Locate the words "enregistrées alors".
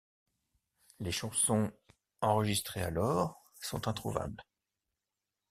2.21-3.39